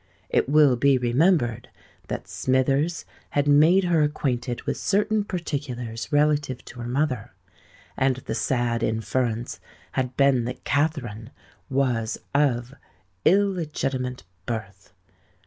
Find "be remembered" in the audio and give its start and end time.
0.77-1.69